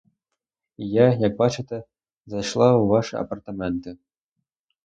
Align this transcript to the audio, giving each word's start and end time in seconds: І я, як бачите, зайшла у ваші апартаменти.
І 0.85 0.87
я, 0.93 1.05
як 1.27 1.35
бачите, 1.43 1.83
зайшла 2.35 2.73
у 2.77 2.87
ваші 2.93 3.15
апартаменти. 3.23 3.95